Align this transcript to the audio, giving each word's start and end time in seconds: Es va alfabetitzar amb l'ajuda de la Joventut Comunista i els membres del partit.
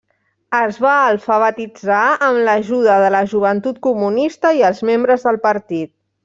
Es 0.59 0.77
va 0.85 0.93
alfabetitzar 1.09 1.99
amb 2.29 2.41
l'ajuda 2.47 2.95
de 3.05 3.11
la 3.17 3.21
Joventut 3.35 3.79
Comunista 3.89 4.55
i 4.63 4.65
els 4.71 4.83
membres 4.93 5.29
del 5.29 5.41
partit. 5.47 5.95